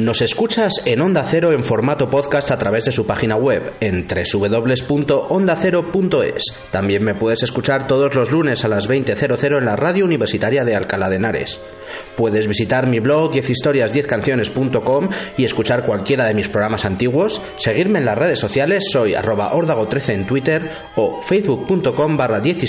[0.00, 4.08] Nos escuchas en Onda Cero en formato podcast a través de su página web en
[4.08, 6.42] www.ondacero.es.
[6.70, 10.74] También me puedes escuchar todos los lunes a las 20.00 en la radio universitaria de
[10.74, 11.60] Alcalá de Henares.
[12.16, 18.16] Puedes visitar mi blog 10historias10canciones.com y escuchar cualquiera de mis programas antiguos, seguirme en las
[18.16, 22.64] redes sociales, soy arroba ordago13 en Twitter o facebook.com barra 10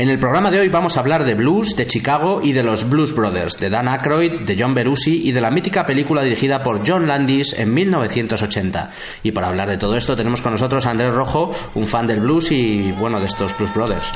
[0.00, 2.88] En el programa de hoy vamos a hablar de blues, de Chicago y de los
[2.88, 6.88] Blues Brothers, de Dan Aykroyd, de John Belushi y de la mítica película dirigida por
[6.88, 8.92] John Landis en 1980.
[9.22, 12.20] Y para hablar de todo esto tenemos con nosotros a Andrés Rojo, un fan del
[12.20, 14.10] blues y bueno, de estos Blues Brothers.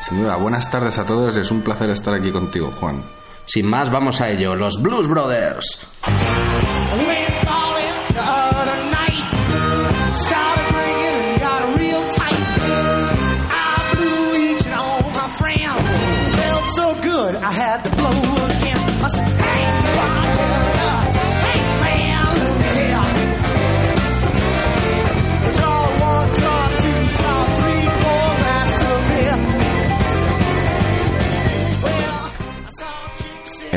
[0.00, 3.04] Sin duda, buenas tardes a todos, es un placer estar aquí contigo, Juan.
[3.44, 5.86] Sin más, vamos a ello, los Blues Brothers.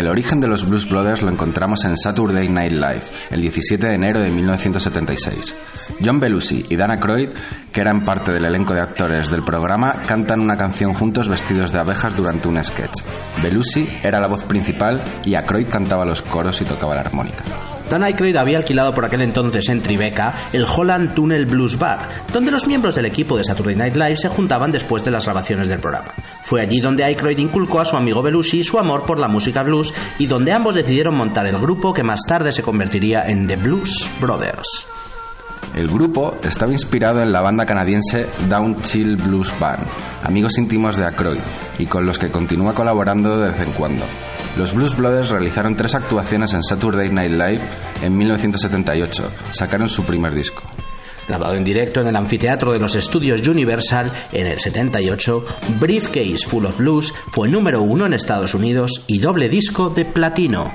[0.02, 3.94] El origen de los Blues Brothers lo encontramos en Saturday Night Live, el 17 de
[3.94, 5.54] enero de 1976.
[6.04, 7.30] John Belushi y Dana Aykroyd,
[7.72, 11.82] que eran parte del elenco de actores del programa, cantan una canción juntos vestidos de
[11.82, 13.04] abejas durante un sketch.
[13.44, 17.44] Belushi era la voz principal y Aykroyd cantaba los coros y tocaba la armónica.
[17.92, 22.50] Dan Aykroyd había alquilado por aquel entonces en Tribeca el Holland Tunnel Blues Bar, donde
[22.50, 25.82] los miembros del equipo de Saturday Night Live se juntaban después de las grabaciones del
[25.82, 26.14] programa.
[26.42, 29.94] Fue allí donde Aykroyd inculcó a su amigo Belushi su amor por la música blues
[30.20, 34.08] y donde ambos decidieron montar el grupo que más tarde se convertiría en The Blues
[34.22, 34.88] Brothers.
[35.76, 39.86] El grupo estaba inspirado en la banda canadiense Down Chill Blues Band,
[40.24, 41.42] amigos íntimos de Aykroyd,
[41.78, 44.06] y con los que continúa colaborando de vez en cuando.
[44.58, 47.62] Los Blues Brothers realizaron tres actuaciones en Saturday Night Live
[48.04, 50.64] en 1978, sacaron su primer disco.
[51.28, 55.46] Grabado en directo en el anfiteatro de los estudios Universal en el 78,
[55.80, 60.72] Briefcase Full of Blues fue número uno en Estados Unidos y doble disco de platino.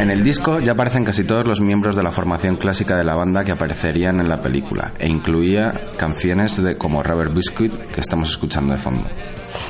[0.00, 3.14] En el disco ya aparecen casi todos los miembros de la formación clásica de la
[3.14, 8.30] banda que aparecerían en la película, e incluía canciones de, como Rubber Biscuit que estamos
[8.30, 9.02] escuchando de fondo.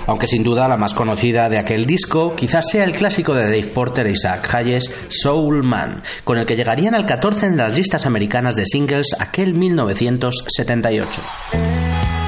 [0.07, 3.73] Aunque sin duda la más conocida de aquel disco quizás sea el clásico de Dave
[3.75, 8.07] Porter e Isaac Hayes, Soul Man, con el que llegarían al 14 en las listas
[8.07, 12.20] americanas de singles aquel 1978.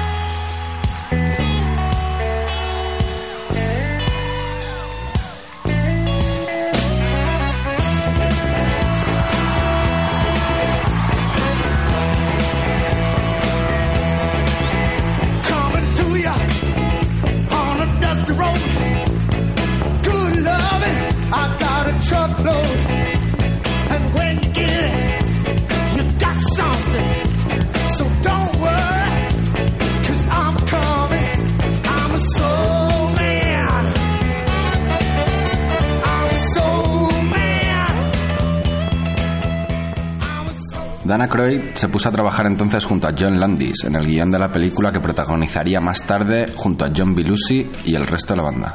[41.83, 44.93] Se puso a trabajar entonces junto a John Landis en el guion de la película
[44.93, 48.73] que protagonizaría más tarde junto a John Belushi y el resto de la banda.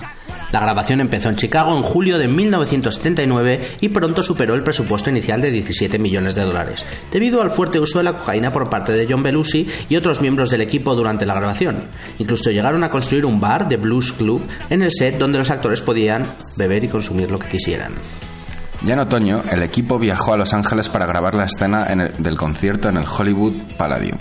[0.53, 5.41] La grabación empezó en Chicago en julio de 1979 y pronto superó el presupuesto inicial
[5.41, 9.07] de 17 millones de dólares, debido al fuerte uso de la cocaína por parte de
[9.09, 11.85] John Belushi y otros miembros del equipo durante la grabación.
[12.19, 15.81] Incluso llegaron a construir un bar de Blues Club en el set donde los actores
[15.81, 16.27] podían
[16.59, 17.95] beber y consumir lo que quisieran.
[18.85, 22.13] Ya en otoño, el equipo viajó a Los Ángeles para grabar la escena en el-
[22.19, 24.19] del concierto en el Hollywood Palladium.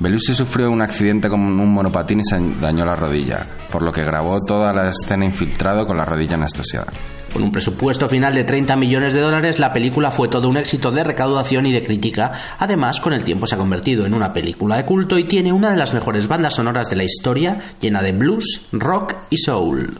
[0.00, 4.04] Belushi sufrió un accidente con un monopatín y se dañó la rodilla, por lo que
[4.04, 6.86] grabó toda la escena infiltrado con la rodilla anestesiada.
[7.32, 10.90] Con un presupuesto final de 30 millones de dólares, la película fue todo un éxito
[10.90, 12.32] de recaudación y de crítica.
[12.58, 15.70] Además, con el tiempo se ha convertido en una película de culto y tiene una
[15.70, 19.98] de las mejores bandas sonoras de la historia, llena de blues, rock y soul.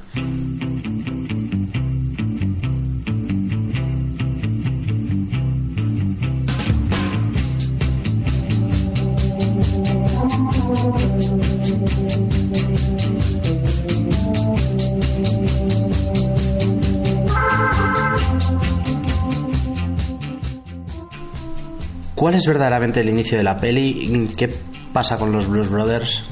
[22.19, 24.31] ¿Cuál es verdaderamente el inicio de la peli?
[24.37, 24.53] ¿Qué
[24.93, 26.25] pasa con los Blues Brothers?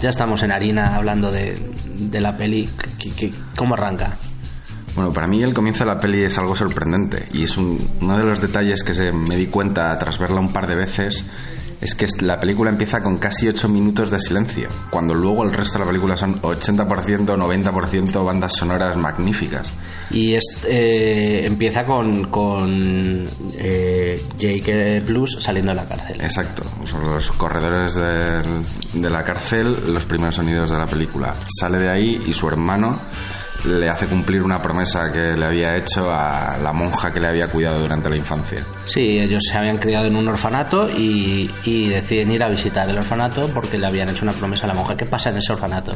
[0.00, 1.58] Ya estamos en harina hablando de,
[1.98, 2.68] de la peli.
[3.16, 4.16] ¿Qué- ¿Cómo arranca?
[4.94, 8.16] Bueno, para mí el comienzo de la peli es algo sorprendente y es un- uno
[8.16, 11.26] de los detalles que se me di cuenta tras verla un par de veces
[11.80, 15.78] es que la película empieza con casi 8 minutos de silencio, cuando luego el resto
[15.78, 19.72] de la película son 80%, 90% bandas sonoras magníficas.
[20.10, 26.20] Y es, eh, empieza con, con eh, Jake Blues saliendo de la cárcel.
[26.20, 31.34] Exacto, son los corredores de la cárcel los primeros sonidos de la película.
[31.60, 32.98] Sale de ahí y su hermano
[33.66, 37.48] le hace cumplir una promesa que le había hecho a la monja que le había
[37.48, 38.64] cuidado durante la infancia.
[38.84, 42.98] Sí, ellos se habían criado en un orfanato y, y deciden ir a visitar el
[42.98, 44.96] orfanato porque le habían hecho una promesa a la monja.
[44.96, 45.92] ¿Qué pasa en ese orfanato?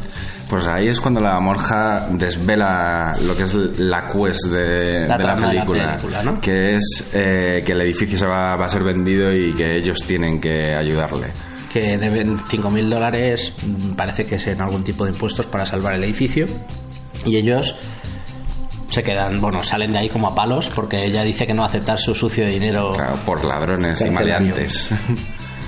[0.49, 5.23] Pues ahí es cuando la monja desvela lo que es la quest de, La de
[5.23, 8.69] la trama de la película, que es eh, que el edificio se va, va a
[8.69, 11.27] ser vendido y que ellos tienen que ayudarle.
[11.71, 15.93] que deben 5.000 dólares, mm, parece que es en algún tipo de impuestos para salvar
[15.93, 16.47] el edificio.
[17.25, 17.75] Y ellos
[18.89, 21.67] se quedan, bueno, salen de ahí como a palos porque ella dice que no va
[21.67, 22.93] a aceptar su sucio dinero.
[22.93, 24.91] Claro, por ladrones y maleantes.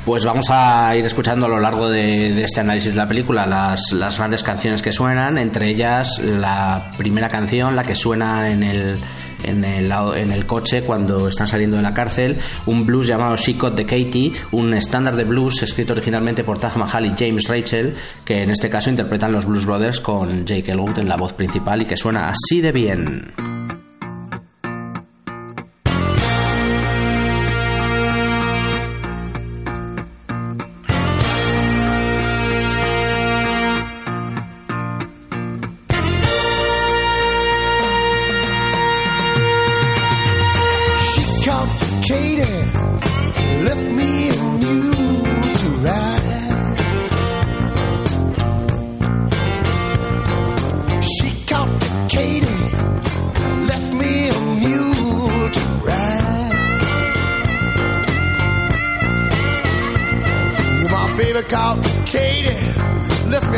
[0.06, 3.46] Pues vamos a ir escuchando a lo largo de, de este análisis de la película
[3.46, 8.64] las, las grandes canciones que suenan, entre ellas la primera canción, la que suena en
[8.64, 9.00] el,
[9.44, 13.86] en el, coche cuando están saliendo de la cárcel, un blues llamado She Got the
[13.86, 17.96] Katie, un estándar de blues escrito originalmente por Taj Mahal y James Rachel,
[18.26, 21.82] que en este caso interpretan los Blues Brothers con Jake Elwood en la voz principal
[21.82, 23.83] y que suena así de bien.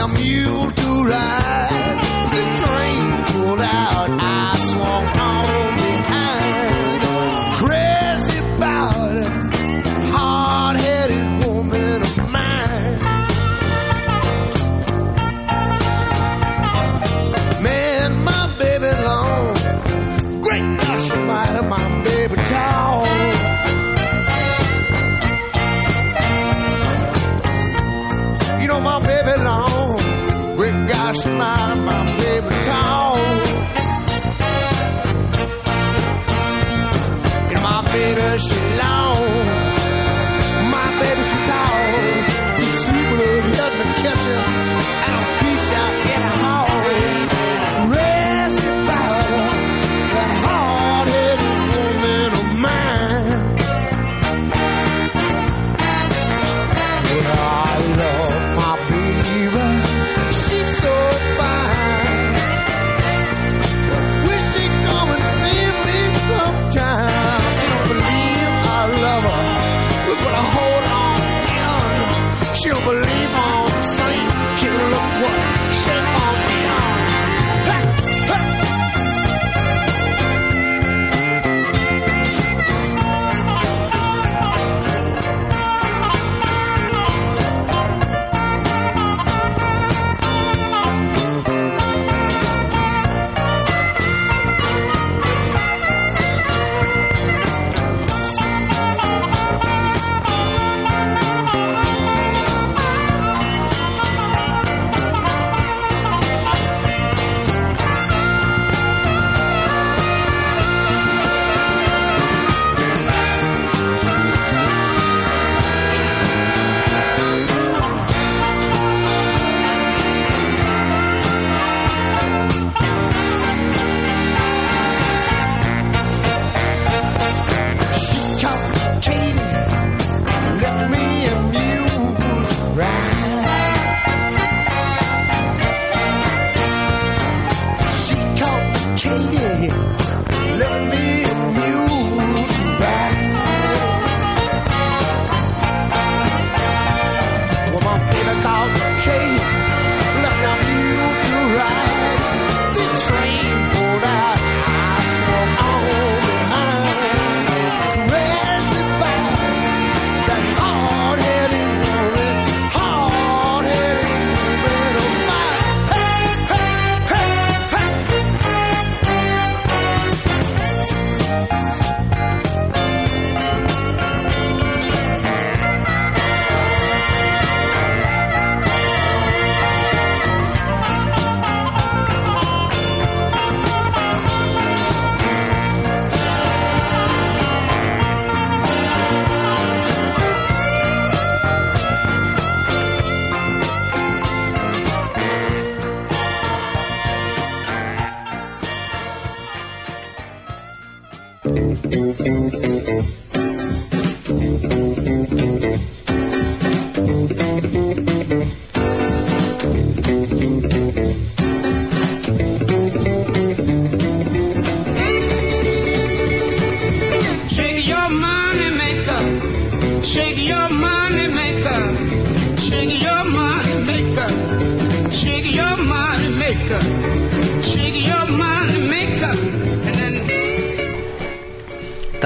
[0.06, 1.85] A mule to ride.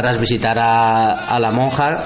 [0.09, 2.05] Tras visitar a, a la monja,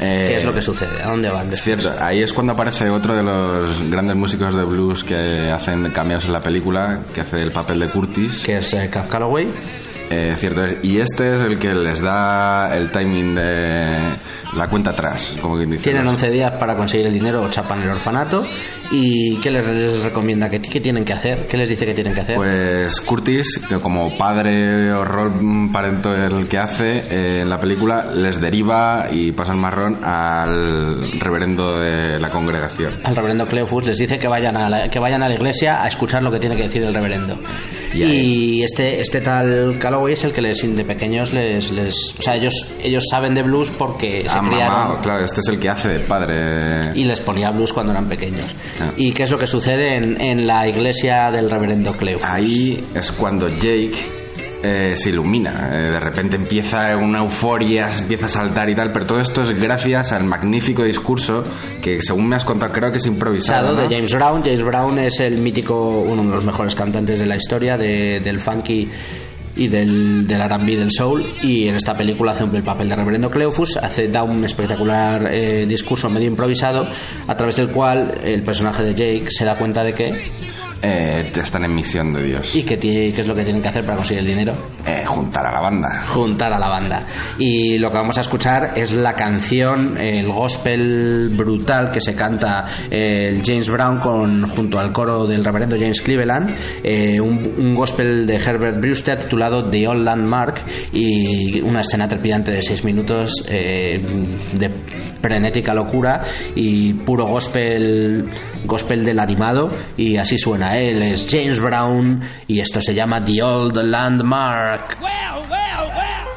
[0.00, 1.00] Eh, ¿qué es lo que sucede?
[1.04, 1.80] ¿A dónde van Es después?
[1.82, 6.24] cierto, ahí es cuando aparece otro de los grandes músicos de blues que hacen cameos
[6.24, 8.40] en la película, que hace el papel de Curtis.
[8.44, 9.48] Que es eh, Cab Calloway.
[10.10, 10.62] Eh, cierto.
[10.82, 13.96] Y este es el que les da el timing de
[14.56, 15.84] la cuenta atrás, como quien dice.
[15.84, 18.46] Tienen 11 días para conseguir el dinero o chapan el orfanato.
[18.92, 20.48] ¿Y qué les, recomienda?
[20.48, 21.48] ¿Qué, ¿Qué tienen que hacer?
[21.48, 22.36] ¿Qué les dice que tienen que hacer?
[22.36, 25.32] Pues Curtis, que como padre o rol
[25.72, 31.10] parento el que hace eh, en la película, les deriva y pasa el marrón al
[31.18, 32.94] reverendo de la congregación.
[33.02, 35.88] al reverendo Cleophus les dice que vayan a la, que vayan a la iglesia a
[35.88, 37.36] escuchar lo que tiene que decir el reverendo.
[37.92, 42.22] Y Y, este este tal Calloway es el que les de pequeños les, les o
[42.22, 45.58] sea, ellos ellos saben de blues porque se Ah, criaron mamá, claro, este es el
[45.58, 46.51] que hace de padre.
[46.94, 48.54] Y les ponía blues cuando eran pequeños.
[48.80, 48.92] Ah.
[48.96, 52.26] ¿Y qué es lo que sucede en, en la iglesia del reverendo Cleophus?
[52.28, 53.92] Ahí es cuando Jake
[54.64, 55.70] eh, se ilumina.
[55.72, 59.58] Eh, de repente empieza una euforia, empieza a saltar y tal, pero todo esto es
[59.58, 61.44] gracias al magnífico discurso
[61.80, 63.74] que, según me has contado, creo que es improvisado.
[63.74, 64.42] De James Brown.
[64.44, 68.38] James Brown es el mítico, uno de los mejores cantantes de la historia de- del
[68.38, 68.88] funky
[69.56, 73.30] y del, del R&B del soul y en esta película hace el papel de reverendo
[73.30, 76.86] Cleophus hace da un espectacular eh, discurso medio improvisado
[77.26, 80.30] a través del cual el personaje de Jake se da cuenta de que
[80.82, 82.54] Eh, están en misión de Dios.
[82.56, 84.52] y tiene- qué es lo que tienen que hacer para conseguir el dinero
[84.86, 85.88] Eh, juntar a la banda.
[86.08, 87.06] juntar a la banda.
[87.38, 92.66] Y lo que vamos a escuchar es la canción, el gospel brutal que se canta
[92.90, 97.74] eh, el James Brown con, junto al coro del reverendo James Cleveland, eh, un, un
[97.74, 100.62] gospel de Herbert Brewster titulado The Old Landmark
[100.92, 103.98] y una escena trepidante de seis minutos eh,
[104.54, 104.70] de
[105.22, 106.22] frenética locura
[106.54, 108.28] y puro gospel
[108.64, 113.42] gospel del animado y así suena él es James Brown y esto se llama The
[113.42, 116.31] Old Landmark Well, well, well.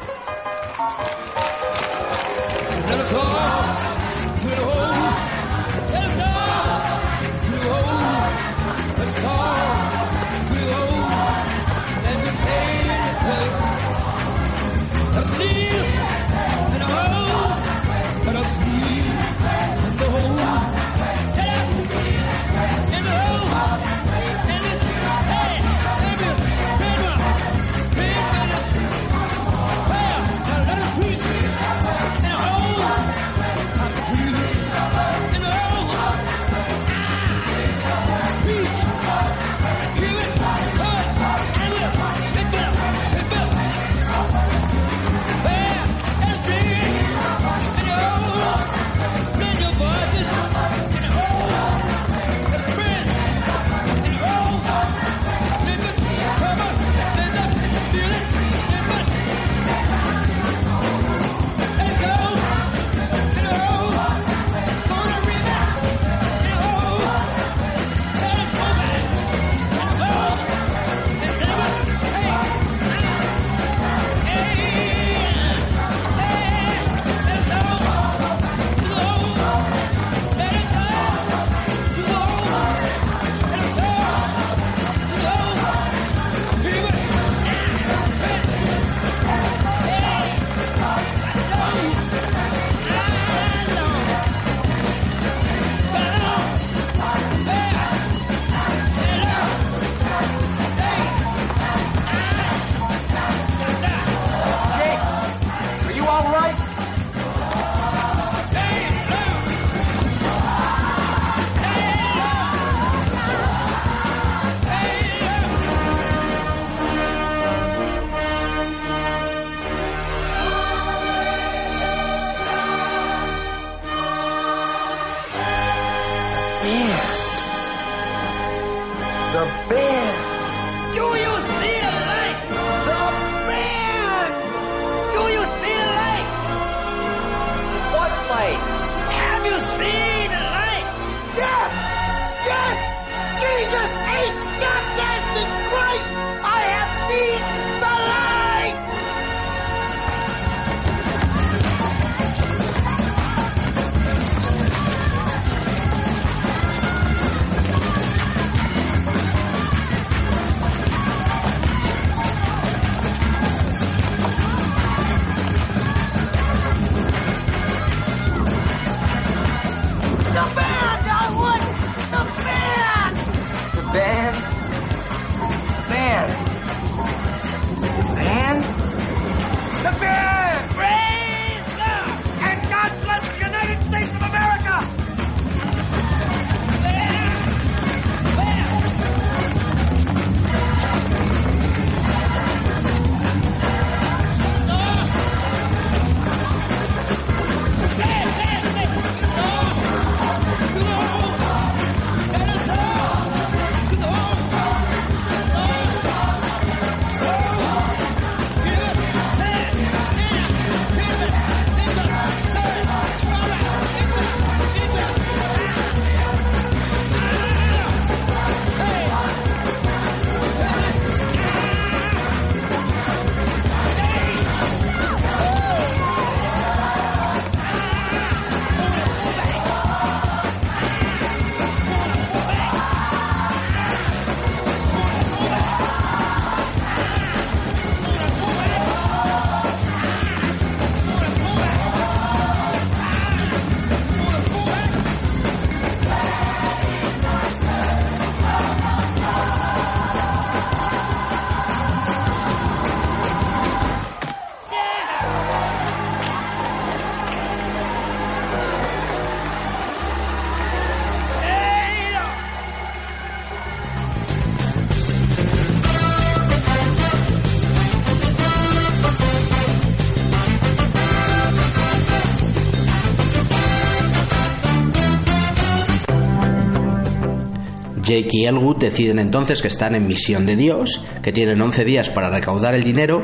[278.06, 282.08] Jake y Elwood deciden entonces que están en misión de Dios, que tienen 11 días
[282.08, 283.20] para recaudar el dinero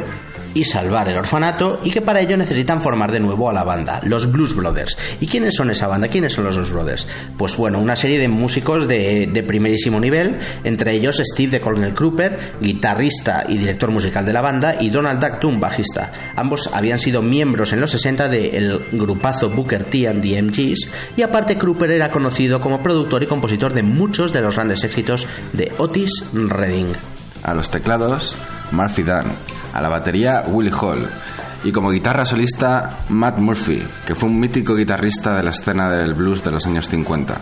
[0.54, 4.00] y salvar el orfanato y que para ello necesitan formar de nuevo a la banda,
[4.04, 4.96] los Blues Brothers.
[5.20, 6.08] ¿Y quiénes son esa banda?
[6.08, 7.06] ¿Quiénes son los Blues Brothers?
[7.36, 11.94] Pues bueno, una serie de músicos de, de primerísimo nivel, entre ellos Steve de Colonel
[11.94, 16.12] Crooper, guitarrista y director musical de la banda, y Donald Duck bajista.
[16.36, 21.22] Ambos habían sido miembros en los 60 del grupazo Booker T and the MGs, y
[21.22, 25.72] aparte Crooper era conocido como productor y compositor de muchos de los grandes éxitos de
[25.78, 26.92] Otis Redding.
[27.42, 28.36] A los teclados,
[28.70, 29.51] Murphy Dunn.
[29.72, 31.08] A la batería, Willie Hall.
[31.64, 36.14] Y como guitarra solista, Matt Murphy, que fue un mítico guitarrista de la escena del
[36.14, 37.34] blues de los años 50.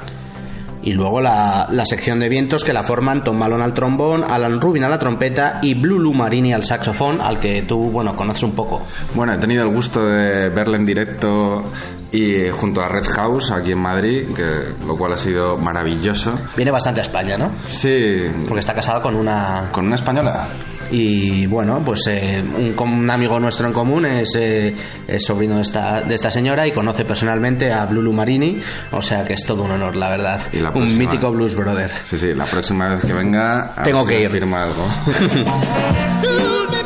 [0.82, 4.60] Y luego la, la sección de vientos que la forman Tom Malone al trombón, Alan
[4.60, 8.42] Rubin a la trompeta y Blue Lou Marini al saxofón, al que tú, bueno, conoces
[8.44, 8.82] un poco.
[9.14, 11.64] Bueno, he tenido el gusto de verle en directo
[12.12, 16.32] y junto a Red House aquí en Madrid, que, lo cual ha sido maravilloso.
[16.56, 17.50] Viene bastante a España, ¿no?
[17.68, 19.68] Sí, Porque está casado con una...
[19.72, 20.46] con una española.
[20.92, 24.74] Y bueno, pues eh, un, un amigo nuestro en común es, eh,
[25.06, 28.58] es sobrino de esta, de esta señora y conoce personalmente a Blue Lou Marini,
[28.90, 30.40] o sea que es todo un honor, la verdad.
[30.52, 31.90] Y la un mítico blues brother.
[32.04, 34.30] Sí, sí, la próxima vez que venga, Tengo que ir.
[34.30, 34.88] firma algo.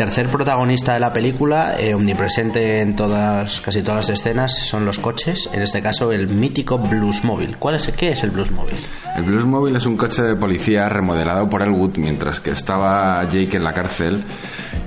[0.00, 4.98] tercer protagonista de la película, eh, omnipresente en todas, casi todas las escenas, son los
[4.98, 7.56] coches, en este caso el mítico Bluesmobile.
[7.58, 8.78] ¿Cuál es, ¿Qué es el Bluesmobile?
[9.14, 13.62] El Bluesmobile es un coche de policía remodelado por Elwood mientras que estaba Jake en
[13.62, 14.24] la cárcel,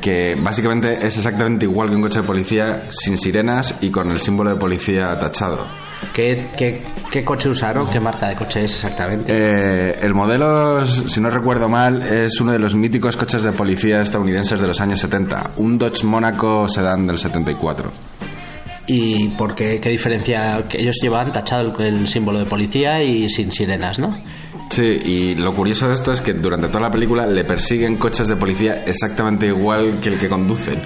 [0.01, 4.17] que básicamente es exactamente igual que un coche de policía sin sirenas y con el
[4.17, 5.82] símbolo de policía tachado.
[6.11, 7.89] ¿Qué, qué, qué coche usaron?
[7.89, 9.31] ¿Qué marca de coche es exactamente?
[9.35, 14.01] Eh, el modelo, si no recuerdo mal, es uno de los míticos coches de policía
[14.01, 17.91] estadounidenses de los años 70, un Dodge Monaco sedán del 74.
[18.85, 20.63] ¿Y por qué, qué diferencia?
[20.67, 24.17] Que ellos llevaban tachado el, el símbolo de policía y sin sirenas, ¿no?
[24.69, 28.27] Sí, y lo curioso de esto es que durante toda la película le persiguen coches
[28.27, 30.81] de policía exactamente igual que el que conducen.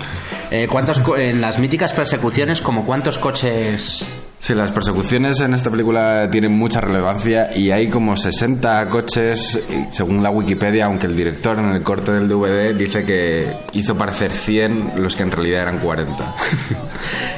[0.51, 4.05] Eh, ¿cuántos en las míticas persecuciones, como cuántos coches
[4.39, 9.59] Sí, las persecuciones en esta película tienen mucha relevancia y hay como 60 coches,
[9.91, 14.31] según la Wikipedia, aunque el director en el corte del DVD dice que hizo parecer
[14.31, 16.35] 100 los que en realidad eran 40.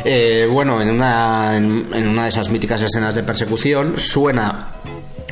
[0.06, 4.68] Eh, bueno, en una, en una de esas míticas escenas de persecución suena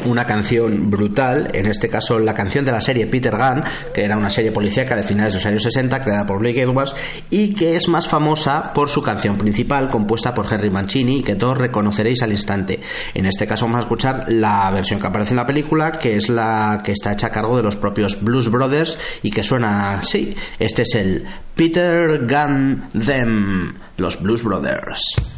[0.05, 4.17] una canción brutal, en este caso la canción de la serie Peter Gunn, que era
[4.17, 6.95] una serie policíaca de finales de los años 60, creada por Blake Edwards,
[7.29, 11.57] y que es más famosa por su canción principal, compuesta por Henry Mancini, que todos
[11.57, 12.79] reconoceréis al instante.
[13.13, 16.29] En este caso vamos a escuchar la versión que aparece en la película, que es
[16.29, 20.35] la que está hecha a cargo de los propios Blues Brothers, y que suena así.
[20.59, 25.36] Este es el Peter Gunn Them, los Blues Brothers.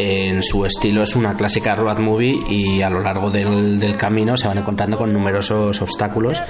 [0.00, 4.36] En su estilo, es una clásica road movie y a lo largo del, del camino
[4.36, 6.40] se van encontrando con numerosos obstáculos,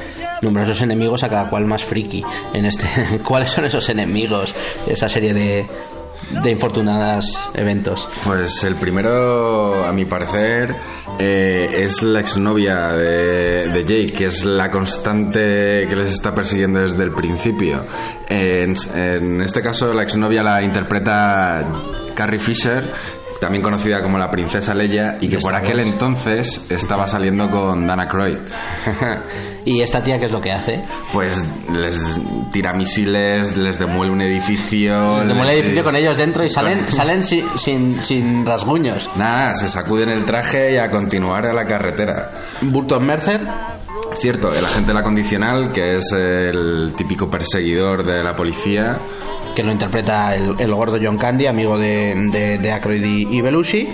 [0.41, 2.25] numerosos enemigos, a cada cual más friki.
[2.55, 2.87] En este,
[3.25, 4.55] ¿Cuáles son esos enemigos
[4.87, 5.67] esa serie de,
[6.43, 8.09] de infortunadas eventos?
[8.25, 10.75] Pues el primero, a mi parecer,
[11.19, 16.81] eh, es la exnovia de, de Jake, que es la constante que les está persiguiendo
[16.81, 17.85] desde el principio.
[18.29, 21.65] En, en este caso, la exnovia la interpreta
[22.15, 22.93] Carrie Fisher,
[23.41, 28.07] también conocida como la princesa Leia, y que por aquel entonces estaba saliendo con Dana
[28.09, 28.37] Croyd.
[29.65, 30.83] ¿Y esta tía qué es lo que hace?
[31.13, 32.21] Pues les
[32.53, 35.19] tira misiles, les demuele un edificio.
[35.19, 39.09] Les demuele el edificio con ellos dentro y salen, salen sin, sin, sin rasguños.
[39.17, 42.31] Nada, se sacuden el traje y a continuar a la carretera.
[42.63, 43.41] Burton Mercer,
[44.21, 48.99] Cierto, el agente de la condicional, que es el típico perseguidor de la policía.
[49.57, 53.89] que lo interpreta el, gordo John Candy, amigo de, de, de y Belushi.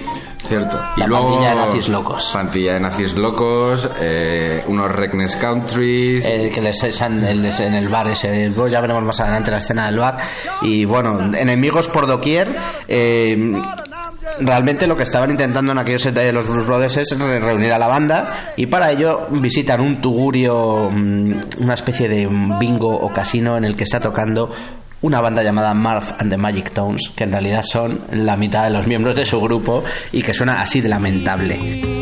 [0.48, 0.78] Cierto.
[0.96, 2.30] La pandilla de nazis locos.
[2.32, 6.24] Pantilla de nazis locos, eh, unos Reckness Countries.
[6.26, 9.58] El que les echan el- en el bar ese, luego ya veremos más adelante la
[9.58, 10.18] escena del bar
[10.62, 12.54] y bueno, enemigos por doquier
[12.88, 13.36] eh,
[14.40, 17.78] realmente lo que estaban intentando en aquellos de los Blues Brothers es re- reunir a
[17.78, 22.26] la banda y para ello visitan un tugurio mm, una especie de
[22.58, 24.50] bingo o casino en el que está tocando
[25.02, 28.70] una banda llamada Marv and the Magic Tones que en realidad son la mitad de
[28.70, 31.95] los miembros de su grupo y que suena así de lamentable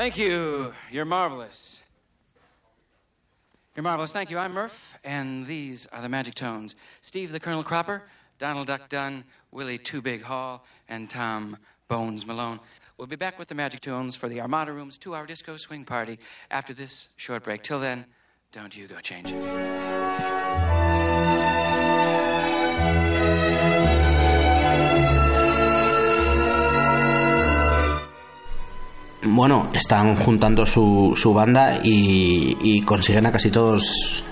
[0.00, 0.72] Thank you.
[0.90, 1.78] You're marvelous.
[3.76, 4.10] You're marvelous.
[4.10, 4.38] Thank you.
[4.38, 4.72] I'm Murph,
[5.04, 6.74] and these are the Magic Tones.
[7.02, 8.04] Steve the Colonel Cropper,
[8.38, 11.58] Donald Duck Dunn, Willie Two Big Hall, and Tom
[11.88, 12.60] Bones Malone.
[12.96, 16.18] We'll be back with the Magic Tones for the Armada Room's two-hour disco swing party
[16.50, 17.60] after this short break.
[17.60, 18.06] Till then,
[18.52, 19.38] don't you go changing.
[29.40, 34.22] Bueno, están juntando su, su banda y, y consiguen a casi todos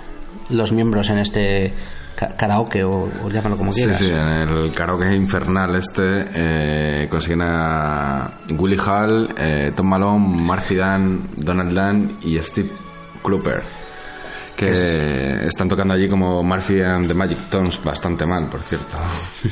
[0.51, 1.73] los miembros en este
[2.37, 3.99] karaoke o, o llámalo como Sí, quieras.
[3.99, 4.19] sí, en
[4.49, 11.73] el karaoke infernal este eh, consiguen a Willie Hall, eh, Tom Malone, Marcy Dan, Donald
[11.79, 12.69] Dunn y Steve
[13.23, 13.63] Cropper.
[14.57, 18.99] Que están tocando allí como Murphy and the Magic Tones bastante mal, por cierto.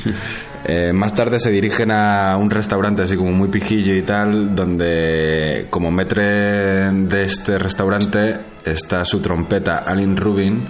[0.68, 5.68] Eh, más tarde se dirigen a un restaurante así como muy pijillo y tal, donde
[5.70, 10.62] como metre de este restaurante está su trompeta Alan Rubin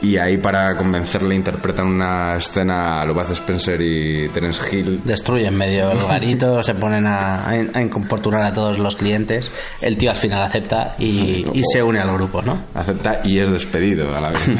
[0.00, 5.00] y ahí para convencerle interpretan una escena a lo Bud Spencer y Terence Hill.
[5.04, 9.50] Destruyen medio el garito, se ponen a, a, a a todos los clientes.
[9.82, 12.58] El tío al final acepta y, y se une al grupo, ¿no?
[12.74, 14.50] Acepta y es despedido a la vez.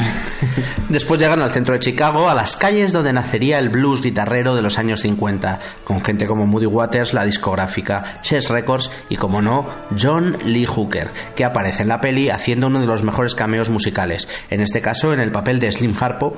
[0.88, 4.62] Después llegan al centro de Chicago, a las calles donde nacería el blues guitarrero de
[4.62, 9.66] los años 50, con gente como Moody Waters, la discográfica Chess Records y, como no,
[9.98, 14.29] John Lee Hooker, que aparece en la peli haciendo uno de los mejores cameos musicales.
[14.51, 16.37] En este caso, en el papel de Slim Harpo,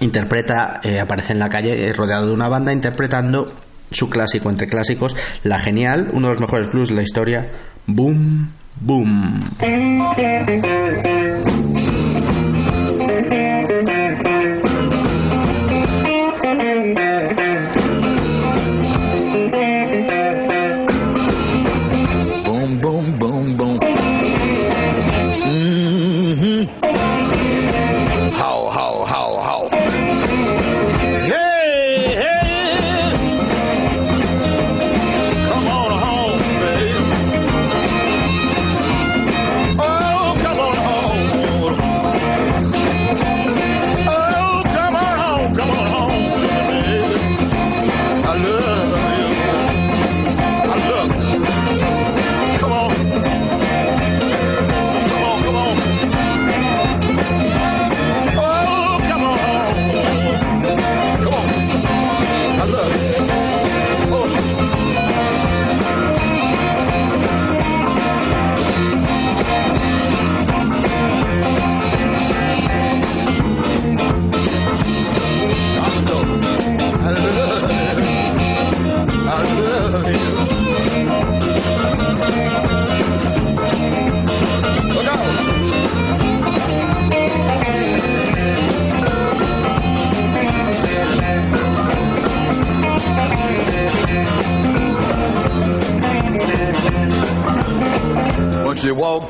[0.00, 3.52] interpreta, eh, aparece en la calle eh, rodeado de una banda interpretando
[3.90, 7.48] su clásico entre clásicos, la genial, uno de los mejores blues de la historia,
[7.86, 8.50] Boom.
[8.80, 9.40] Boom,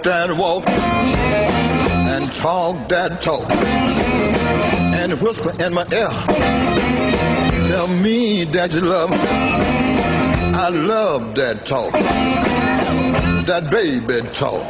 [0.08, 3.46] that walk and talk that talk
[5.00, 6.08] and whisper in my ear.
[7.66, 9.12] Tell me that you love.
[9.12, 14.64] I love that talk, that baby talk.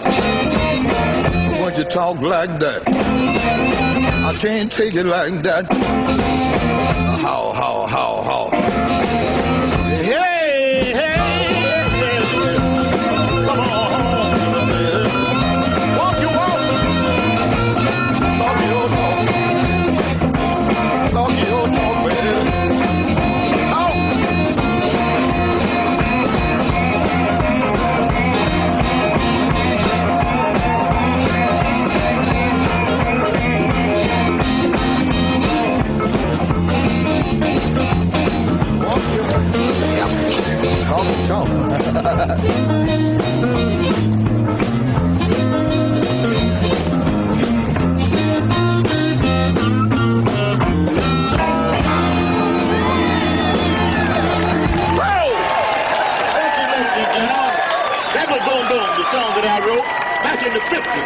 [1.61, 5.73] When you talk like that, I can't take it like that.
[7.23, 8.08] How, how, how,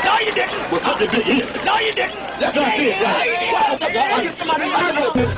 [0.04, 0.70] No, you didn't.
[0.72, 1.64] Was such a big hit.
[1.64, 2.14] No, you didn't.
[2.40, 3.42] That's no, it, right.
[3.92, 5.31] Yeah,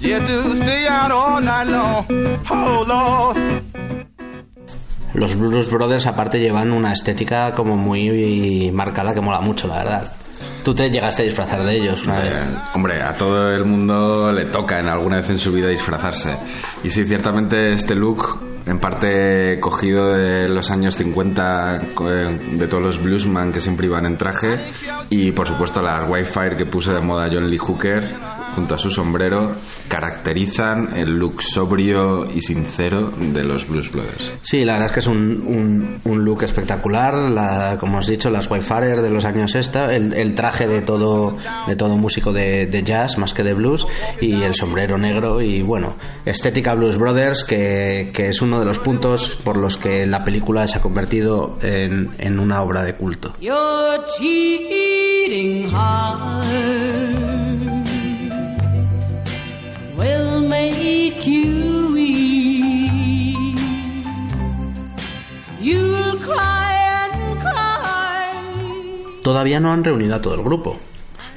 [0.00, 2.06] She had to stay out all night long.
[2.50, 3.36] Oh, Lord.
[5.14, 10.12] Los Blues Brothers aparte llevan una estética como muy marcada que mola mucho, la verdad.
[10.62, 12.32] Tú te llegaste a disfrazar de ellos una vez.
[12.32, 12.44] Eh,
[12.74, 16.36] hombre, a todo el mundo le toca en alguna vez en su vida disfrazarse.
[16.84, 22.66] Y sí, ciertamente este look, en parte cogido de los años 50, co- eh, de
[22.66, 24.58] todos los bluesman que siempre iban en traje,
[25.08, 28.02] y por supuesto las Wi-Fi que puso de moda John Lee Hooker,
[28.56, 29.52] junto a su sombrero,
[29.88, 34.32] caracterizan el look sobrio y sincero de los Blues Brothers.
[34.42, 38.30] Sí, la verdad es que es un, un- un look espectacular, la, como has dicho,
[38.30, 41.36] las Wayfarer de los años esta, el, el traje de todo,
[41.66, 43.86] de todo músico de, de jazz más que de blues
[44.20, 45.94] y el sombrero negro y bueno,
[46.24, 50.66] estética Blues Brothers que, que es uno de los puntos por los que la película
[50.66, 53.34] se ha convertido en, en una obra de culto.
[53.40, 57.35] Your cheating heart
[59.96, 63.58] will make you weep.
[65.60, 69.22] You'll cry and cry.
[69.22, 70.78] Todavía no han reunido a todo el grupo.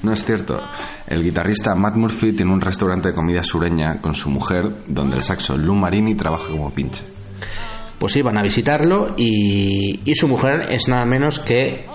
[0.04, 0.62] No es cierto.
[1.08, 5.24] El guitarrista Matt Murphy tiene un restaurante de comida sureña con su mujer, donde el
[5.24, 7.04] saxo Lou Marini trabaja como pinche.
[7.98, 11.86] Pues sí, van a visitarlo y, y su mujer es nada menos que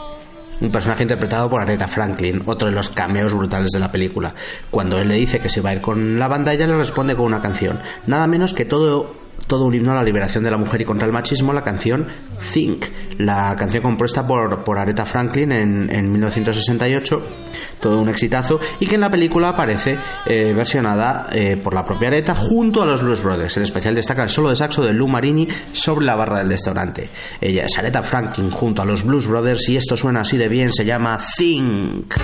[0.60, 4.34] un personaje interpretado por Aretha Franklin, otro de los cameos brutales de la película.
[4.70, 7.16] Cuando él le dice que se va a ir con la banda, ella le responde
[7.16, 10.56] con una canción, nada menos que todo todo un himno a la liberación de la
[10.56, 12.06] mujer y contra el machismo, la canción
[12.52, 12.84] Think,
[13.18, 17.22] la canción compuesta por, por Aretha Franklin en, en 1968,
[17.80, 22.08] todo un exitazo, y que en la película aparece eh, versionada eh, por la propia
[22.08, 23.56] Aretha junto a los Blues Brothers.
[23.56, 27.08] En especial destaca el solo de saxo de Lou Marini sobre la barra del restaurante.
[27.40, 30.72] Ella es Aretha Franklin junto a los Blues Brothers y esto suena así de bien,
[30.72, 32.14] se llama Think.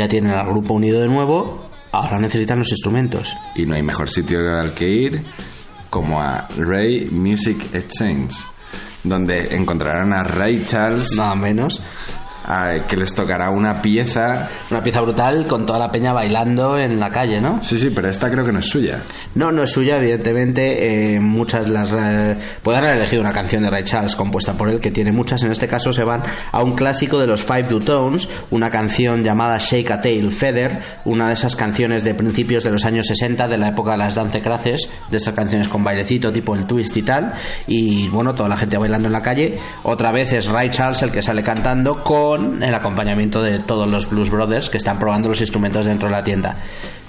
[0.00, 3.34] Ya tienen al grupo unido de nuevo, ahora necesitan los instrumentos.
[3.54, 5.22] Y no hay mejor sitio al que ir
[5.90, 8.34] como a Ray Music Exchange,
[9.04, 11.82] donde encontrarán a Ray Charles, Nada menos.
[12.50, 14.48] A- que les tocará una pieza.
[14.70, 17.62] Una pieza brutal con toda la peña bailando en la calle, ¿no?
[17.62, 18.98] Sí, sí, pero esta creo que no es suya.
[19.34, 21.14] No, no es suya, evidentemente.
[21.14, 21.92] eh, muchas las.
[21.92, 25.42] eh, pueden haber elegido una canción de Ray Charles compuesta por él, que tiene muchas.
[25.42, 26.22] En este caso se van
[26.52, 31.28] a un clásico de los Five Tones, una canción llamada Shake a Tail Feather, una
[31.28, 34.40] de esas canciones de principios de los años 60, de la época de las dance
[34.40, 37.32] craces, de esas canciones con bailecito tipo el twist y tal.
[37.66, 39.58] Y bueno, toda la gente bailando en la calle.
[39.84, 44.08] Otra vez es Ray Charles el que sale cantando con el acompañamiento de todos los
[44.08, 46.56] Blues Brothers que están probando los instrumentos dentro de la tienda.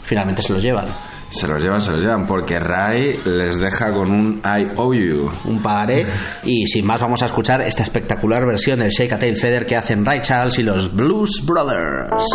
[0.04, 0.86] Finalmente se los llevan.
[1.32, 5.32] Se los llevan, se los llevan, porque Ray les deja con un I owe you.
[5.46, 6.06] un pagaré
[6.44, 9.78] y sin más vamos a escuchar esta espectacular versión del Shake a Tail Feather que
[9.78, 12.26] hacen Ray Charles y los Blues Brothers.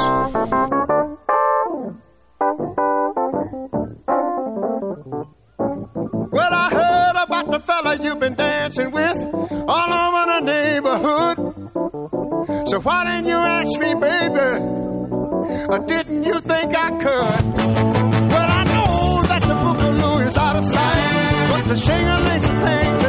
[6.32, 9.35] Well, I heard about the fella you've been dancing with
[12.76, 14.50] So why didn't you ask me, baby?
[15.72, 17.44] Or didn't you think I could?
[18.32, 22.98] Well, I know that the boogaloo is out of sight, but the shingling is playing
[22.98, 23.05] tonight.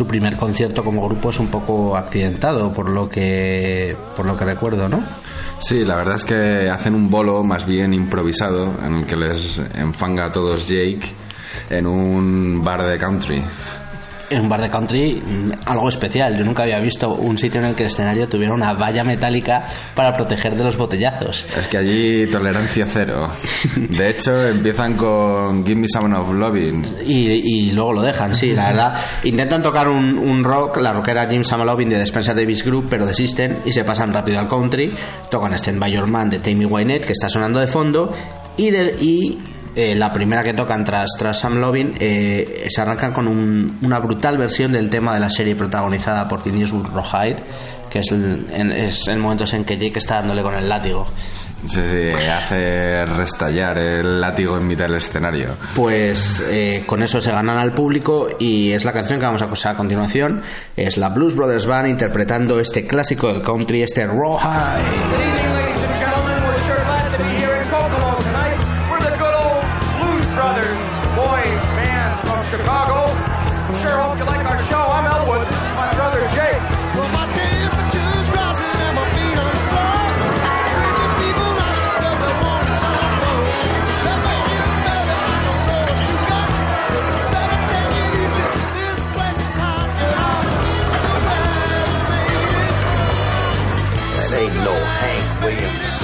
[0.00, 4.46] Su primer concierto como grupo es un poco accidentado por lo que por lo que
[4.46, 5.04] recuerdo, ¿no?
[5.58, 9.60] Sí, la verdad es que hacen un bolo más bien improvisado en el que les
[9.74, 11.02] enfanga a todos Jake
[11.68, 13.42] en un bar de country.
[14.30, 16.38] En un bar de country mm, algo especial.
[16.38, 19.66] Yo nunca había visto un sitio en el que el escenario tuviera una valla metálica
[19.96, 21.44] para proteger de los botellazos.
[21.58, 23.28] Es que allí tolerancia cero.
[23.76, 26.84] De hecho, empiezan con Give Me Some of Loving.
[27.04, 28.94] Y, y luego lo dejan, sí, la verdad.
[29.24, 33.58] Intentan tocar un, un rock, la rockera Jim Samalovin de Spencer Davis Group, pero desisten
[33.64, 34.92] y se pasan rápido al country.
[35.28, 38.12] Tocan Stand By Your Man de Tammy Wynette, que está sonando de fondo.
[38.56, 39.38] Y, de- y
[39.76, 43.98] eh, la primera que tocan tras, tras Sam Lovin, eh, se arrancan con un- una
[44.00, 47.36] brutal versión del tema de la serie protagonizada por Clint Eastwood Rawhide,
[47.90, 51.06] que es el, en, es el momento en que Jake está dándole con el látigo.
[51.68, 55.50] Sí, sí, hace restallar el látigo en mitad del escenario.
[55.74, 59.44] Pues eh, con eso se ganan al público y es la canción que vamos a
[59.44, 60.40] escuchar a continuación.
[60.74, 65.69] Es la Blues Brothers Band interpretando este clásico del country, este Rawhide.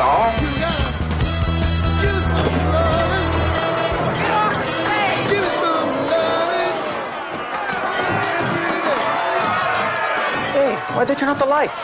[0.07, 0.63] Williams
[5.59, 5.91] song.
[10.53, 11.83] Hey, why'd they turn off the lights?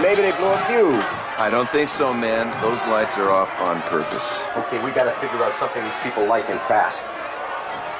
[0.00, 1.04] Maybe they blew a fuse.
[1.36, 2.48] I don't think so, man.
[2.62, 4.42] Those lights are off on purpose.
[4.56, 7.04] Okay, we gotta figure out something these people like and fast.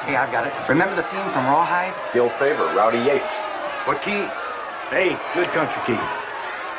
[0.07, 0.53] Hey, I've got it.
[0.69, 1.93] Remember the theme from Rawhide?
[2.15, 3.45] The old favorite, Rowdy Yates.
[3.85, 4.25] What key?
[4.89, 6.24] Hey, good country key.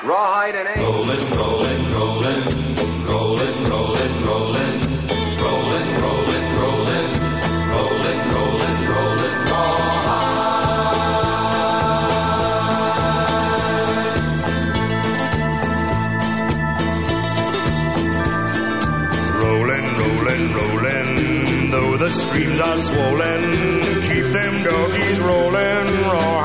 [0.04, 0.78] Rawhide and eight.
[0.78, 2.42] Rolling, rolling, rolling,
[3.06, 4.46] rolling, rolling, rolling, rolling,
[9.50, 10.36] rawhide.
[19.42, 23.52] Rolling, rolling, rolling, though the streams are swollen,
[24.08, 26.45] keep them doggies rolling, rawhide.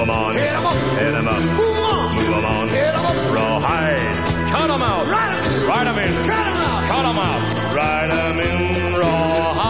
[0.00, 3.16] Move 'em on, hit 'em up, hit 'em up, move 'em on, hit 'em up,
[3.34, 4.00] rawhide,
[4.50, 7.42] cut 'em out, ride 'em in, cut 'em out, cut 'em out,
[7.74, 9.60] ride 'em in, rawhide.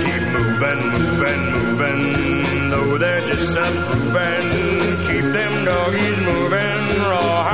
[0.00, 4.46] Keep moving, moving, moving, though they're disapproving,
[5.08, 7.44] keep them doggies moving, rawhide.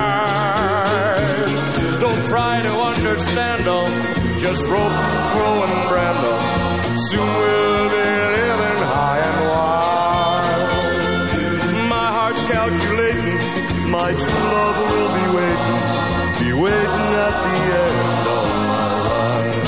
[1.98, 3.90] Don't try to understand them,
[4.46, 6.38] just throw and brand them.
[7.10, 10.62] Soon we'll be living high and wide.
[11.88, 13.38] My heart's calculating,
[13.90, 15.78] my true love will be waiting,
[16.38, 17.98] be waiting at the end
[18.34, 19.66] of my ride.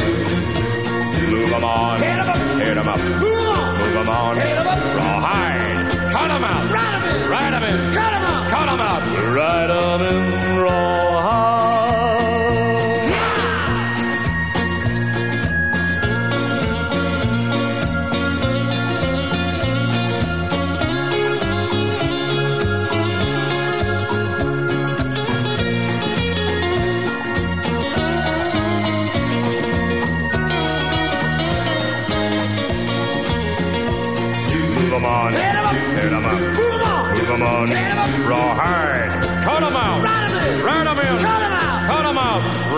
[1.32, 4.80] Move 'em on, hit 'em up, hit 'em up, move 'em on, hit 'em up,
[4.96, 8.80] rawhide, cut 'em out, ride 'em in, ride 'em in, cut 'em out, cut 'em
[8.80, 9.02] out,
[9.38, 10.87] ride 'em in, rawhide.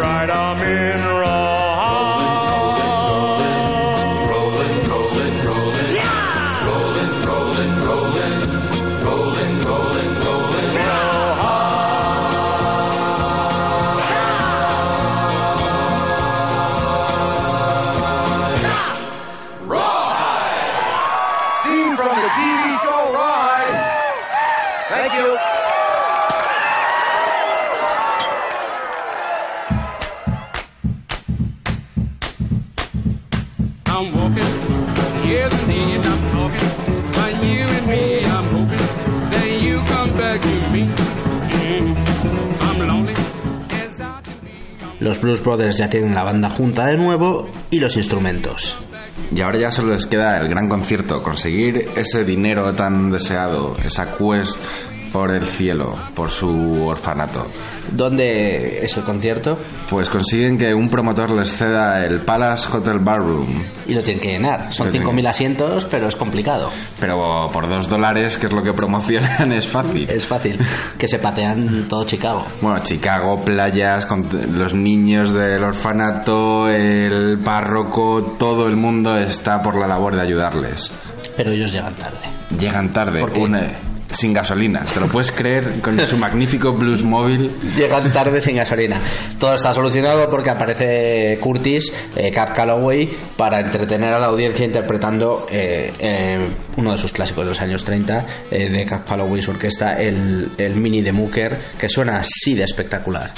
[0.02, 0.28] Out.
[0.28, 0.99] Ride 'em in.
[45.20, 48.78] Los Blues Brothers ya tienen la banda junta de nuevo y los instrumentos.
[49.34, 54.16] Y ahora ya solo les queda el gran concierto, conseguir ese dinero tan deseado, esa
[54.16, 54.56] quest
[55.12, 57.46] por el cielo, por su orfanato.
[57.92, 59.58] ¿Dónde es el concierto?
[59.88, 63.62] Pues consiguen que un promotor les ceda el Palace Hotel Ballroom.
[63.86, 64.72] Y lo tienen que llenar.
[64.72, 66.70] Son Lo tienen 5.000 asientos, pero es complicado.
[67.00, 70.08] Pero por dos dólares, que es lo que promocionan, es fácil.
[70.08, 70.58] Es fácil.
[70.98, 72.46] Que se patean todo Chicago.
[72.60, 74.26] Bueno, Chicago, playas, con
[74.56, 80.90] los niños del orfanato, el párroco, todo el mundo está por la labor de ayudarles.
[81.36, 82.18] Pero ellos llegan tarde.
[82.58, 83.40] Llegan tarde, ¿Por qué?
[83.40, 83.66] una-
[84.10, 84.84] sin gasolina.
[84.84, 85.80] ¿Te lo puedes creer?
[85.80, 87.50] Con su magnífico blues móvil.
[87.76, 89.00] Llegan tarde sin gasolina.
[89.38, 95.46] Todo está solucionado porque aparece Curtis, eh, Cap Calloway, para entretener a la audiencia interpretando
[95.50, 96.38] eh, eh,
[96.76, 100.50] uno de sus clásicos de los años 30 eh, de Cap Calloway su orquesta, el,
[100.58, 103.30] el Mini de Mooker, que suena así de espectacular.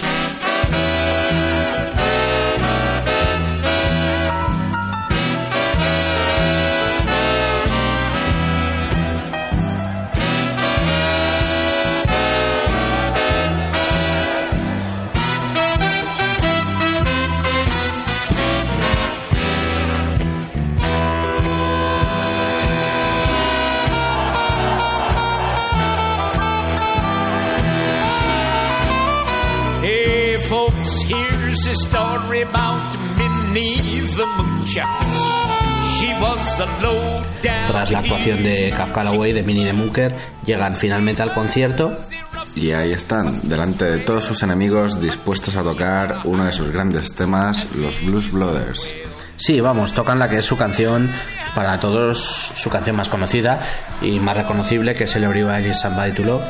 [37.82, 40.14] Tras la actuación de Cap Calloway, de Mini de Mooker,
[40.46, 41.98] llegan finalmente al concierto
[42.54, 47.12] Y ahí están, delante de todos sus enemigos, dispuestos a tocar uno de sus grandes
[47.12, 48.88] temas, los Blues Brothers.
[49.36, 51.10] Sí, vamos, tocan la que es su canción,
[51.55, 52.18] para todos,
[52.55, 53.61] su canción más conocida
[54.00, 56.44] y más reconocible, que es el Everybody Somebody to Love.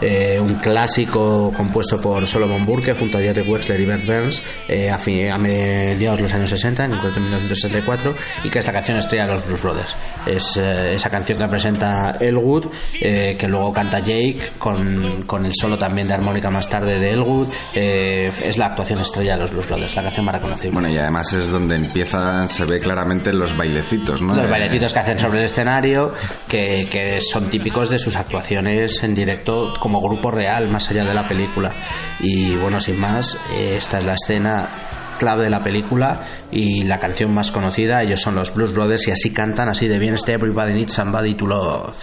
[0.00, 4.90] eh, un clásico compuesto por Solomon Burke junto a Jerry Wexler y Bert Burns eh,
[4.90, 4.98] a,
[5.38, 9.26] mediados de los años 60, en concreto en 1964, y que es la canción estrella
[9.26, 9.94] de los Blues Brothers.
[10.26, 12.66] Es eh, esa canción que presenta Elwood,
[13.00, 17.12] eh, que luego canta Jake con, con el solo también de armónica más tarde de
[17.12, 17.48] Elwood.
[17.74, 20.72] eh, es la actuación estrella de los Blues Brothers, la canción más reconocible.
[20.72, 24.34] Bueno, y además es donde empiezan, se ve claramente los bailecitos, ¿no?
[24.42, 26.12] Los bailecitos que hacen sobre el escenario,
[26.48, 31.14] que, que son típicos de sus actuaciones en directo como grupo real, más allá de
[31.14, 31.70] la película.
[32.18, 34.70] Y bueno, sin más, eh, esta es la escena
[35.18, 36.20] clave de la película
[36.50, 38.02] y la canción más conocida.
[38.02, 41.34] Ellos son los Blues Brothers y así cantan así de bien este Everybody Needs Somebody
[41.34, 41.94] to Love.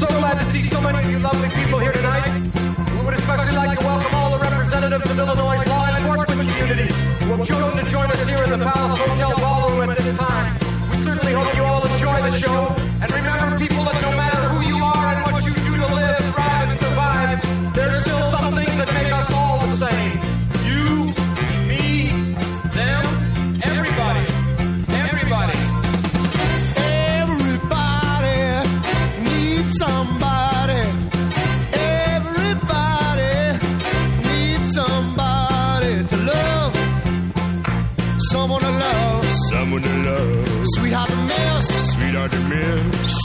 [0.00, 2.24] So glad to see so many of you lovely people here tonight.
[2.90, 6.88] We would especially like to welcome all the representatives of Illinois' law enforcement community
[7.20, 9.19] who have chosen to join us here in the Palace Hotel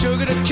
[0.05, 0.44] Sugar to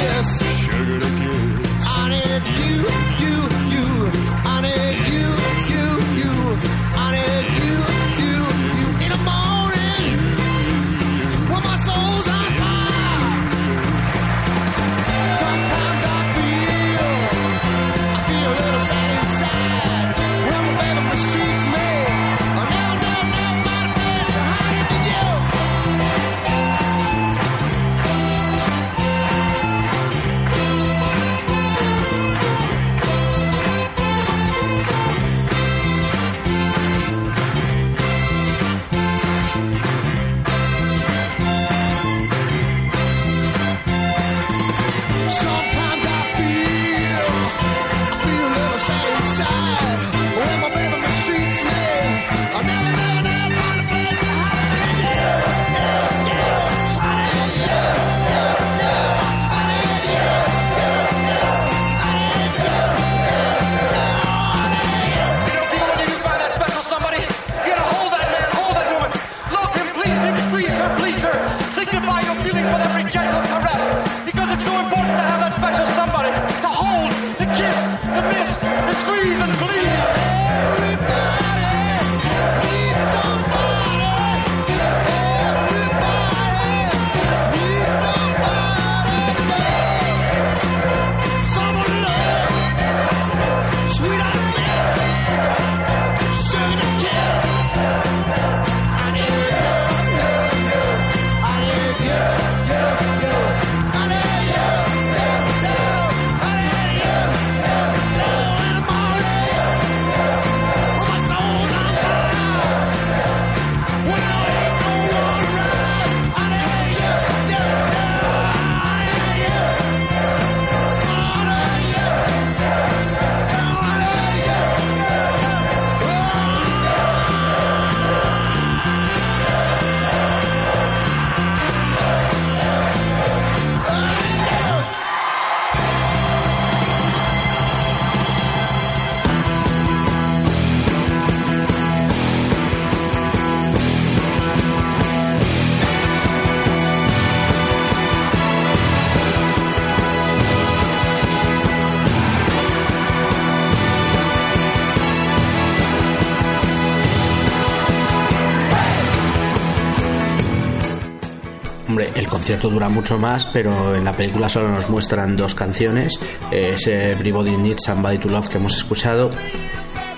[162.53, 166.19] concierto dura mucho más, pero en la película solo nos muestran dos canciones.
[166.51, 169.31] eh, Ese Everybody Needs Somebody to Love que hemos escuchado.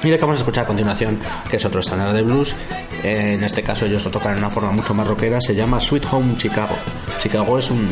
[0.03, 1.17] Y lo que vamos a escuchar a continuación,
[1.49, 2.53] que es otro estándar de blues,
[3.03, 5.79] eh, en este caso ellos lo tocan de una forma mucho más rockera, se llama
[5.79, 6.75] Sweet Home Chicago.
[7.19, 7.87] Chicago es un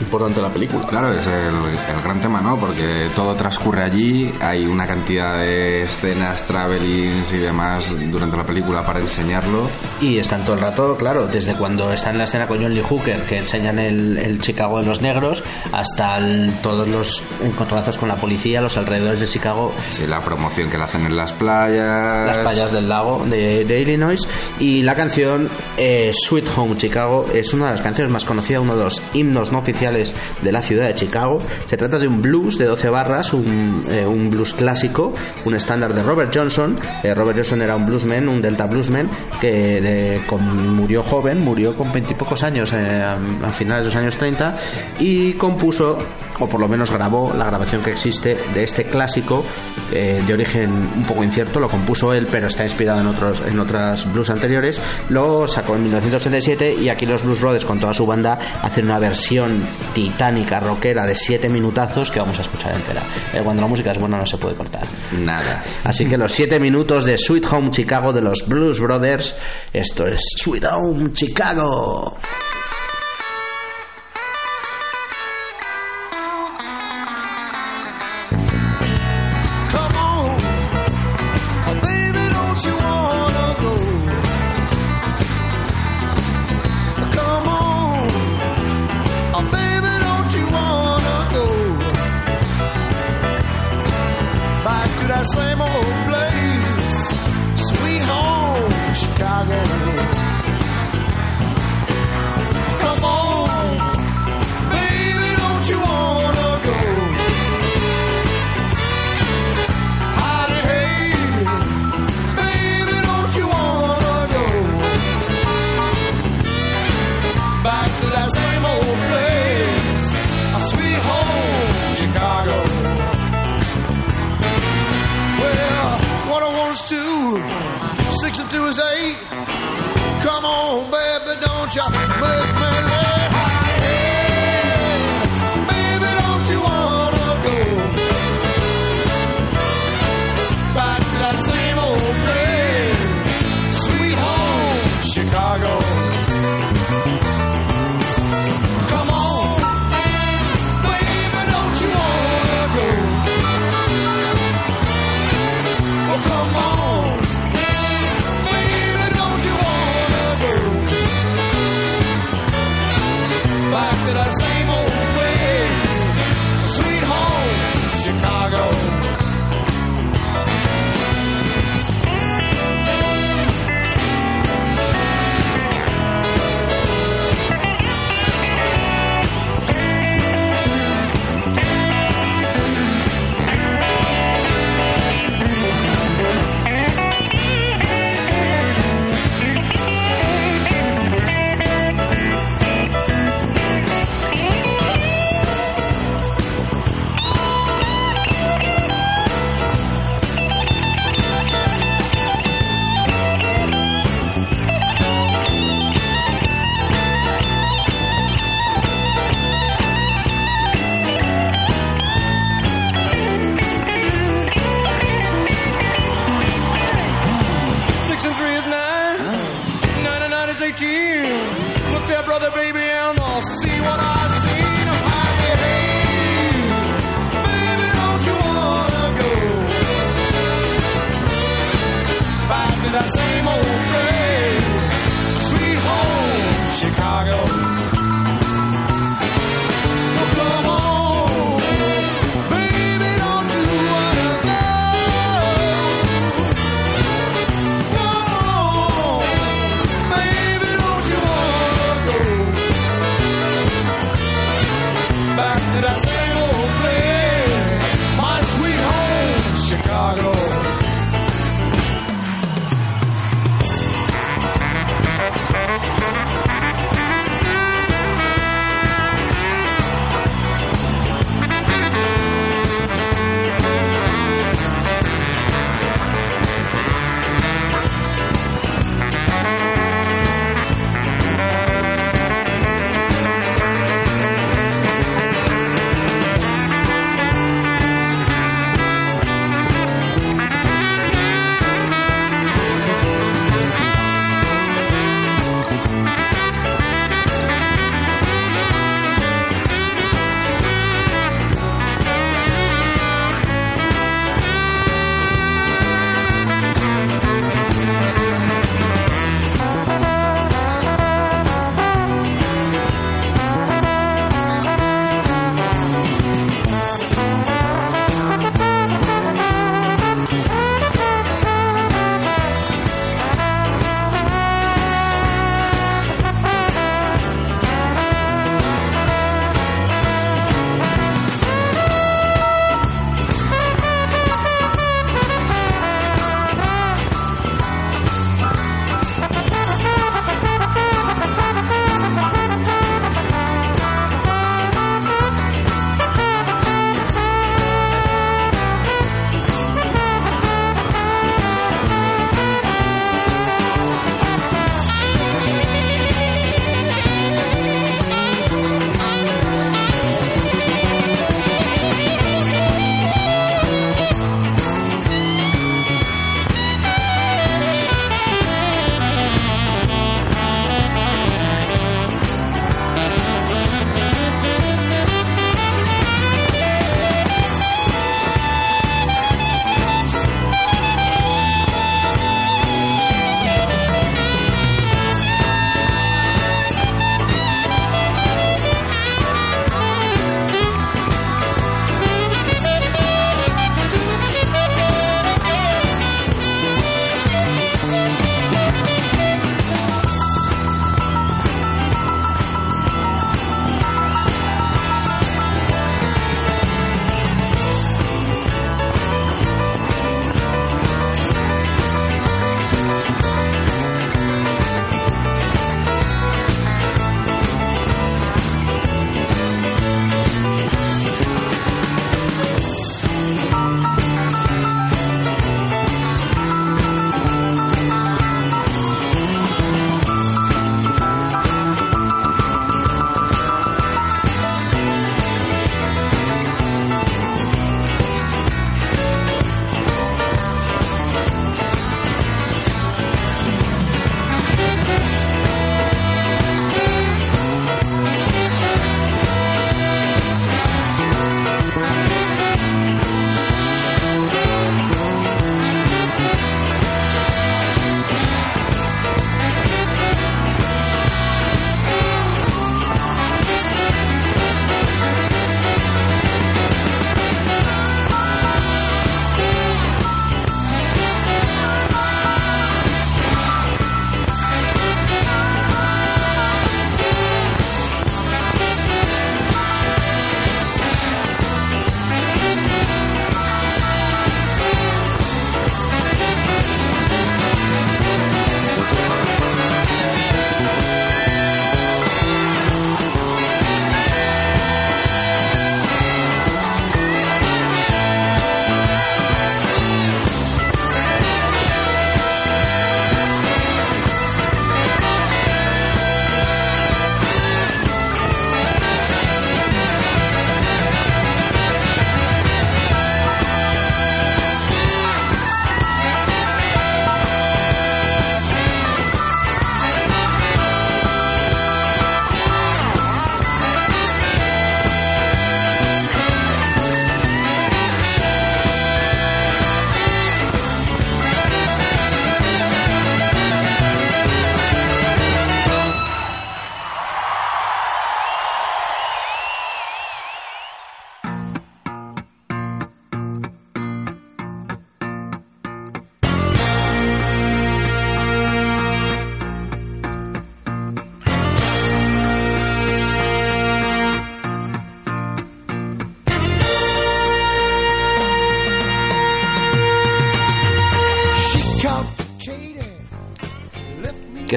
[0.00, 0.86] importante la película.
[0.88, 2.58] Claro, es el, el gran tema, ¿no?
[2.58, 8.84] Porque todo transcurre allí, hay una cantidad de escenas, travelings y demás durante la película
[8.84, 9.68] para enseñarlo.
[10.00, 12.80] Y están todo el rato, claro, desde cuando está en la escena con John Lee
[12.82, 15.42] Hooker, que enseñan el, el Chicago de los negros,
[15.72, 20.70] hasta el- todos los encontronazos con la policía, los alrededores de Chicago, Sí, la promoción
[20.70, 22.26] que le hacen en las playas.
[22.26, 24.26] las playas del lago de, de Illinois.
[24.58, 28.76] Y la canción eh, Sweet Home Chicago es una de las canciones más conocidas, uno
[28.76, 31.38] de los himnos no oficiales de la ciudad de Chicago.
[31.66, 35.12] Se trata de un blues de 12 barras, un, eh, un blues clásico,
[35.44, 36.78] un estándar de Robert Johnson.
[37.02, 39.10] Eh, Robert Johnson era un bluesman, un delta bluesman,
[39.42, 39.89] que de-
[40.26, 43.14] con- murió joven, murió con veintipocos años, eh, a,
[43.46, 44.56] a finales de los años 30,
[44.98, 45.98] y compuso,
[46.38, 49.44] o por lo menos grabó, la grabación que existe de este clásico
[49.92, 53.58] eh, de origen un poco incierto, lo compuso él, pero está inspirado en otros en
[53.58, 54.80] otras blues anteriores.
[55.08, 58.98] Lo sacó en 1937 y aquí los Blues Brothers con toda su banda hacen una
[58.98, 59.64] versión
[59.94, 63.02] titánica, rockera de 7 minutazos que vamos a escuchar entera.
[63.32, 64.82] Eh, cuando la música es buena no se puede cortar.
[65.18, 65.62] Nada.
[65.84, 69.36] Así que los 7 minutos de Sweet Home Chicago de los Blues Brothers,
[69.80, 72.14] esto es Sweet Home Chicago.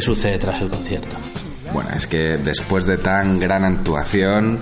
[0.04, 1.16] Sucede tras el concierto?
[1.74, 4.60] Bueno, es que después de tan gran actuación,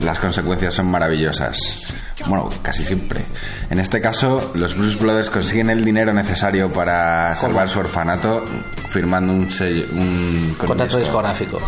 [0.00, 1.92] las consecuencias son maravillosas.
[2.26, 3.24] Bueno, casi siempre.
[3.68, 8.44] En este caso, los Blues Brothers consiguen el dinero necesario para salvar su orfanato
[8.90, 10.98] firmando un, sello, un con un Contrato disco.
[10.98, 11.58] discográfico.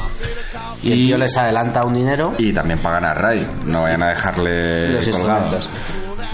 [0.83, 2.35] Y, el tío les adelanta un dinero.
[2.39, 5.41] Y también pagan a Ray, no vayan a dejarle Los colgado.
[5.57, 5.70] instrumentos.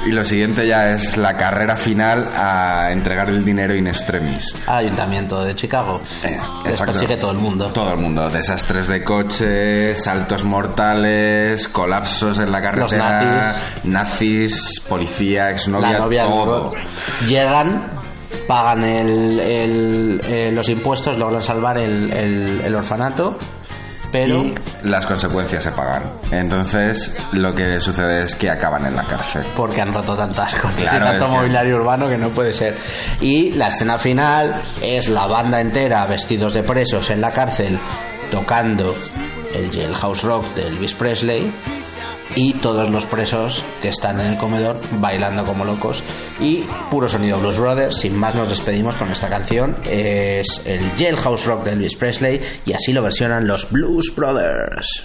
[0.07, 4.57] Y lo siguiente ya es la carrera final a entregar el dinero in extremis.
[4.66, 6.01] al Ayuntamiento de Chicago.
[6.22, 6.32] Les
[6.72, 6.84] Exacto.
[6.86, 7.66] persigue todo el mundo.
[7.68, 8.30] Todo el mundo.
[8.30, 16.72] Desastres de coches, saltos mortales, colapsos en la carretera, nazis, policía, exnovia, la novia todo.
[17.28, 18.01] Llegan
[18.48, 23.38] pagan el, el- eh, los impuestos logran salvar el- el orfanato
[24.12, 24.54] pero Y
[24.84, 26.02] las consecuencias se pagan.
[26.30, 29.42] Entonces, lo que sucede es que acaban en la cárcel.
[29.56, 32.76] porque han roto tantas cosas Claro, y tanto que- mobiliario urbano que no puede ser
[33.20, 37.78] y la escena final es la banda entera vestidos de presos en la cárcel
[38.30, 38.94] tocando
[39.54, 41.52] el Jailhouse Rock de Elvis Presley
[42.35, 46.03] y todos los presos que están en el comedor bailando como locos.
[46.41, 47.97] Y puro sonido Blues Brothers.
[47.97, 49.76] Sin más nos despedimos con esta canción.
[49.89, 55.05] Es el Jailhouse Rock de Elvis Presley y así lo versionan los Blues Brothers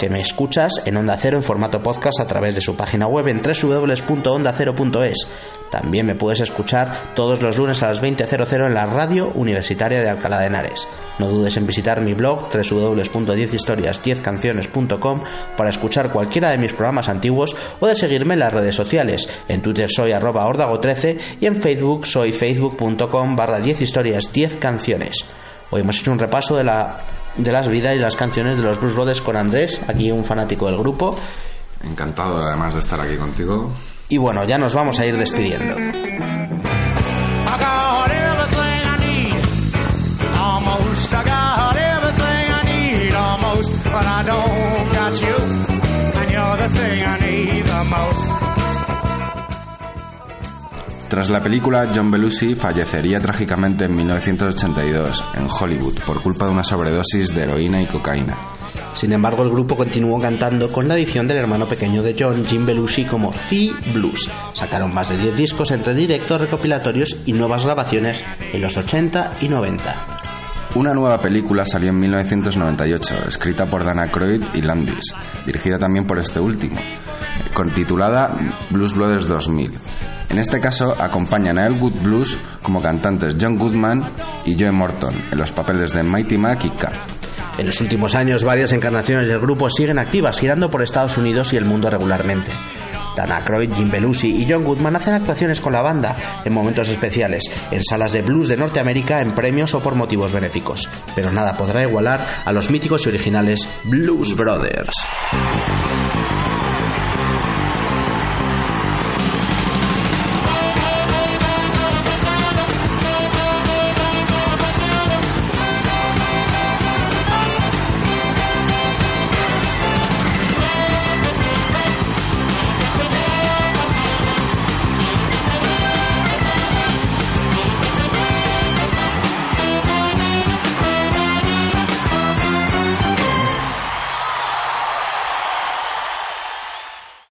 [0.00, 3.28] que me escuchas en Onda Cero en formato podcast a través de su página web
[3.28, 5.28] en www.ondacero.es.
[5.70, 10.08] También me puedes escuchar todos los lunes a las 20.00 en la radio universitaria de
[10.08, 10.88] Alcalá de Henares.
[11.18, 15.20] No dudes en visitar mi blog www.10historias10canciones.com
[15.54, 19.28] para escuchar cualquiera de mis programas antiguos o de seguirme en las redes sociales.
[19.48, 25.26] En Twitter soy arroba ordago13 y en Facebook soy facebook.com barra 10 historias 10 canciones.
[25.68, 28.80] Hoy hemos hecho un repaso de, la, de las vidas y las canciones de los
[28.80, 31.16] Blues Brothers con Andrés, aquí un fanático del grupo.
[31.84, 33.72] Encantado además de estar aquí contigo.
[34.08, 35.76] Y bueno, ya nos vamos a ir despidiendo.
[43.92, 45.34] But I don't got you.
[46.20, 48.59] And you're the thing I need the most.
[51.10, 56.62] Tras la película, John Belushi fallecería trágicamente en 1982 en Hollywood por culpa de una
[56.62, 58.38] sobredosis de heroína y cocaína.
[58.94, 62.64] Sin embargo, el grupo continuó cantando con la adición del hermano pequeño de John, Jim
[62.64, 64.30] Belushi, como The Blues.
[64.54, 68.22] Sacaron más de 10 discos entre directos, recopilatorios y nuevas grabaciones
[68.52, 69.96] en los 80 y 90.
[70.76, 75.12] Una nueva película salió en 1998, escrita por Dana Aykroyd y Landis,
[75.44, 76.78] dirigida también por este último,
[77.74, 78.30] titulada
[78.70, 79.72] Blues Brothers 2000.
[80.30, 84.04] En este caso acompañan a Elwood Blues como cantantes John Goodman
[84.44, 86.92] y Joe Morton en los papeles de Mighty Mac y Cap.
[87.58, 91.56] En los últimos años, varias encarnaciones del grupo siguen activas, girando por Estados Unidos y
[91.56, 92.52] el mundo regularmente.
[93.16, 97.42] Dan Aykroyd, Jim Belushi y John Goodman hacen actuaciones con la banda en momentos especiales,
[97.72, 100.88] en salas de blues de Norteamérica, en premios o por motivos benéficos.
[101.16, 104.94] Pero nada podrá igualar a los míticos y originales Blues Brothers.